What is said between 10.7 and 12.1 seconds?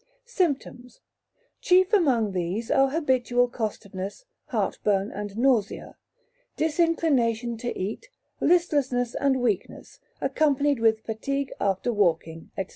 with fatigue after